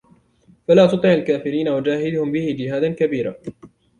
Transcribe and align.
فلا 0.67 0.85
تطع 0.85 1.13
الكافرين 1.13 1.69
وجاهدهم 1.69 2.31
به 2.31 2.55
جهادا 2.59 2.91
كبيرا 2.93 3.35